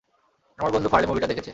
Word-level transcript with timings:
আমার 0.59 0.71
বন্ধু 0.71 0.87
ফার্লে 0.89 1.07
মুভিটা 1.07 1.27
দেখেছে। 1.27 1.49